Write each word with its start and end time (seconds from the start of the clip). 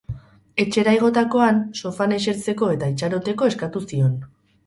Etxera 0.61 0.93
igotakoan, 0.99 1.59
sofan 1.83 2.17
esertzeko 2.17 2.69
eta 2.77 2.91
itxaroteko 2.95 3.53
eskatu 3.53 3.85
zion. 3.93 4.19